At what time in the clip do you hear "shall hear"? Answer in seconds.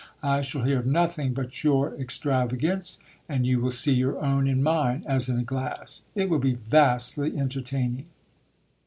0.41-0.79